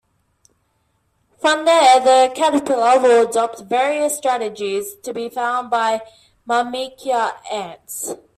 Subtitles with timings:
[1.39, 6.01] From there the caterpillar will adopt various strategies to be found by
[6.49, 8.15] "Myrmica" ants.